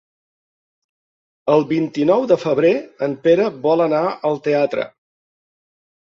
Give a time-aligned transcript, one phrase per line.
[1.55, 2.73] El vint-i-nou de febrer
[3.09, 4.01] en Pere vol anar
[4.33, 4.89] al teatre.